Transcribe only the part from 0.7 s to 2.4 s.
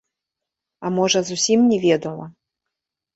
А можа зусім не ведала?